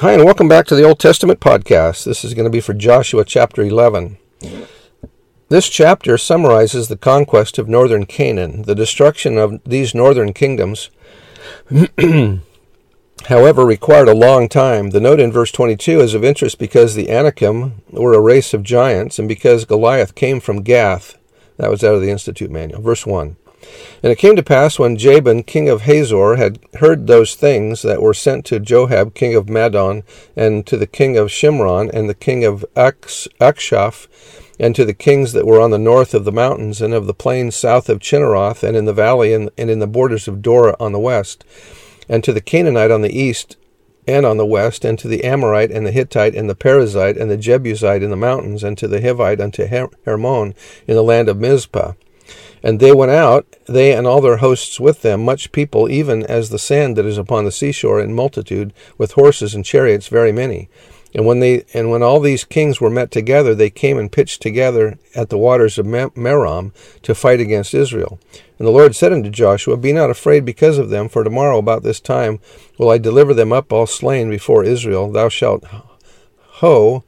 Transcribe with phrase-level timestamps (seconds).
[0.00, 2.04] Hi, and welcome back to the Old Testament podcast.
[2.04, 4.18] This is going to be for Joshua chapter 11.
[5.48, 10.90] This chapter summarizes the conquest of northern Canaan, the destruction of these northern kingdoms.
[13.26, 14.90] However, required a long time.
[14.90, 18.64] The note in verse 22 is of interest because the Anakim were a race of
[18.64, 21.16] giants and because Goliath came from Gath.
[21.56, 22.82] That was out of the Institute manual.
[22.82, 23.36] Verse 1.
[24.02, 28.02] And it came to pass when Jabin, king of Hazor, had heard those things that
[28.02, 30.02] were sent to Jobab, king of Madon,
[30.36, 34.06] and to the king of Shimron, and the king of Achshaph,
[34.60, 37.14] and to the kings that were on the north of the mountains, and of the
[37.14, 40.76] plains south of Chinneroth, and in the valley, and, and in the borders of Dora
[40.78, 41.44] on the west,
[42.08, 43.56] and to the Canaanite on the east,
[44.06, 47.30] and on the west, and to the Amorite, and the Hittite, and the Perizzite, and
[47.30, 50.54] the Jebusite in the mountains, and to the Hivite unto Hermon
[50.86, 51.92] in the land of Mizpah.
[52.64, 56.48] And they went out, they and all their hosts with them, much people, even as
[56.48, 60.70] the sand that is upon the seashore, in multitude, with horses and chariots very many.
[61.14, 64.40] And when they and when all these kings were met together, they came and pitched
[64.40, 68.18] together at the waters of Merom to fight against Israel.
[68.58, 71.82] And the Lord said unto Joshua, Be not afraid because of them, for tomorrow about
[71.82, 72.40] this time
[72.78, 75.12] will I deliver them up all slain before Israel.
[75.12, 75.64] Thou shalt
[76.60, 77.02] hough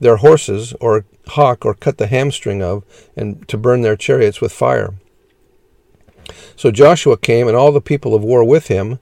[0.00, 2.84] their horses, or hock, or cut the hamstring of,
[3.16, 4.94] and to burn their chariots with fire.
[6.56, 8.98] So Joshua came, and all the people of war with him,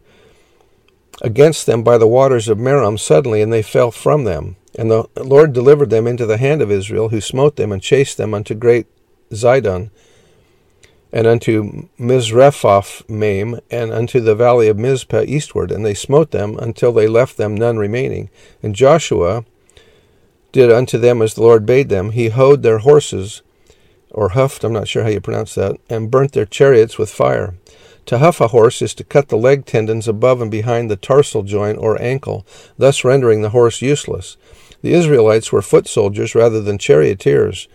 [1.20, 4.56] against them by the waters of Merom suddenly, and they fell from them.
[4.76, 8.16] And the Lord delivered them into the hand of Israel, who smote them and chased
[8.16, 8.86] them unto great
[9.30, 9.90] Zidon,
[11.12, 16.58] and unto Misrephoth Maim, and unto the valley of Mizpah eastward, and they smote them
[16.58, 18.30] until they left them none remaining.
[18.62, 19.44] And Joshua
[20.52, 22.10] did unto them as the Lord bade them.
[22.10, 23.42] He houghed their horses,
[24.10, 27.54] or huffed, I'm not sure how you pronounce that, and burnt their chariots with fire.
[28.06, 31.42] To huff a horse is to cut the leg tendons above and behind the tarsal
[31.42, 32.46] joint or ankle,
[32.76, 34.36] thus rendering the horse useless.
[34.82, 37.68] The Israelites were foot soldiers rather than charioteers.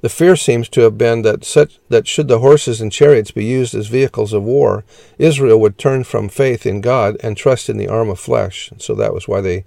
[0.00, 3.44] The fear seems to have been that such that should the horses and chariots be
[3.44, 4.82] used as vehicles of war,
[5.18, 8.72] Israel would turn from faith in God and trust in the arm of flesh.
[8.78, 9.64] So that was why they,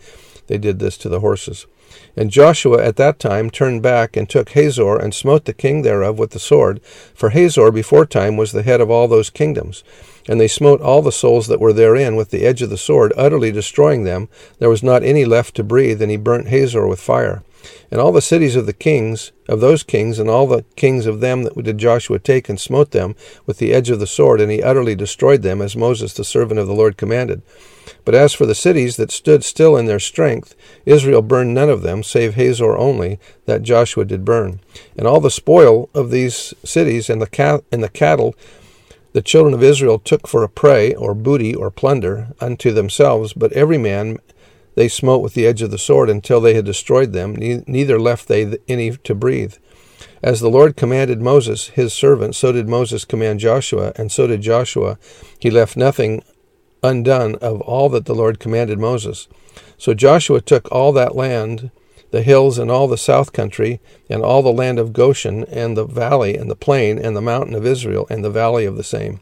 [0.47, 1.65] they did this to the horses.
[2.15, 6.17] And Joshua at that time turned back and took Hazor and smote the king thereof
[6.17, 6.81] with the sword,
[7.13, 9.83] for Hazor beforetime was the head of all those kingdoms.
[10.27, 13.13] And they smote all the souls that were therein with the edge of the sword,
[13.17, 14.29] utterly destroying them.
[14.59, 17.43] There was not any left to breathe, and he burnt Hazor with fire.
[17.91, 21.19] And all the cities of the kings, of those kings, and all the kings of
[21.19, 23.15] them that did Joshua take and smote them
[23.45, 26.59] with the edge of the sword, and he utterly destroyed them, as Moses the servant
[26.59, 27.41] of the Lord commanded.
[28.05, 30.55] But as for the cities that stood still in their strength,
[30.85, 34.59] Israel burned none of them, save Hazor only, that Joshua did burn.
[34.97, 38.35] And all the spoil of these cities and the, cat- and the cattle
[39.13, 43.53] the children of Israel took for a prey, or booty, or plunder, unto themselves, but
[43.53, 44.17] every man
[44.73, 48.27] they smote with the edge of the sword until they had destroyed them, neither left
[48.27, 49.53] they any to breathe.
[50.23, 54.41] As the Lord commanded Moses, his servant, so did Moses command Joshua, and so did
[54.41, 54.97] Joshua.
[55.37, 56.23] He left nothing
[56.83, 59.27] undone of all that the Lord commanded Moses.
[59.77, 61.71] So Joshua took all that land,
[62.11, 63.79] the hills and all the south country,
[64.09, 67.55] and all the land of Goshen, and the valley, and the plain, and the mountain
[67.55, 69.19] of Israel, and the valley of the same.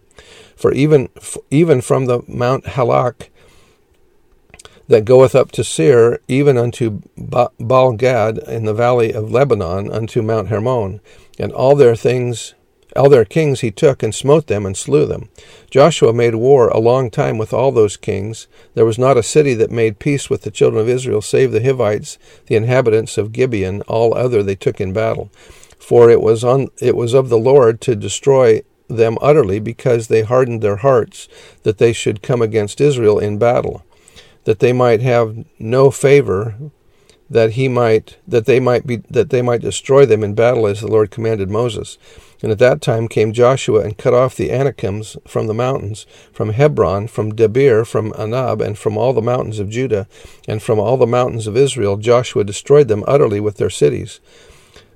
[0.56, 1.10] For even
[1.50, 3.30] even from the Mount Halak
[4.88, 10.50] that goeth up to Seir, even unto Baalgad in the valley of Lebanon, unto Mount
[10.50, 11.00] Hermon,
[11.40, 12.54] and all their things
[12.96, 15.30] all their kings he took and smote them and slew them.
[15.70, 18.48] Joshua made war a long time with all those kings.
[18.74, 21.64] There was not a city that made peace with the children of Israel, save the
[21.64, 22.18] Hivites,
[22.48, 23.82] the inhabitants of Gibeon.
[23.84, 25.30] All other they took in battle.
[25.80, 30.22] For it was on it was of the Lord to destroy them utterly, because they
[30.22, 31.30] hardened their hearts,
[31.64, 33.86] that they should come against Israel in battle,
[34.44, 36.56] that they might have no favor
[37.32, 40.82] that he might that they might be that they might destroy them in battle as
[40.82, 41.98] the Lord commanded Moses.
[42.44, 46.50] And at that time came Joshua and cut off the Anakims from the mountains, from
[46.50, 50.08] Hebron, from Debir, from Anab, and from all the mountains of Judah,
[50.48, 51.98] and from all the mountains of Israel.
[51.98, 54.20] Joshua destroyed them utterly with their cities.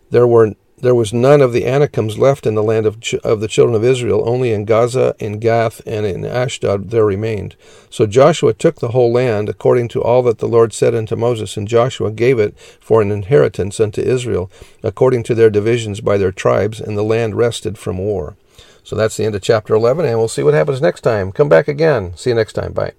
[0.10, 0.56] There were
[0.86, 3.84] there was none of the Anakims left in the land of, of the children of
[3.84, 7.56] Israel, only in Gaza, in Gath, and in Ashdod there remained.
[7.90, 11.58] So Joshua took the whole land, according to all that the Lord said unto Moses,
[11.58, 14.52] and Joshua gave it for an inheritance unto Israel,
[14.84, 18.38] according to their divisions by their tribes, and the land rested from war.
[18.84, 21.32] So that's the end of chapter 11, and we'll see what happens next time.
[21.32, 22.16] Come back again.
[22.16, 22.74] See you next time.
[22.74, 22.94] Bye.